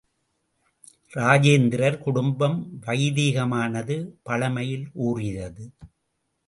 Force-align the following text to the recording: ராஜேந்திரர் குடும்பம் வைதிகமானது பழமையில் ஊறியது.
ராஜேந்திரர் 1.13 1.99
குடும்பம் 1.99 2.57
வைதிகமானது 2.85 3.97
பழமையில் 4.23 4.87
ஊறியது. 4.93 5.65